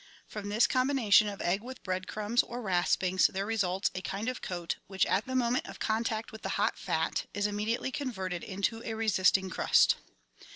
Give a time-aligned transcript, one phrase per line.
[0.25, 4.41] From this combination of egg with bread crumbs or raspings there results a kind of
[4.41, 8.81] coat which, at the moment of contact with the hot fat, is immediately converted into
[8.83, 9.97] a resisting crust.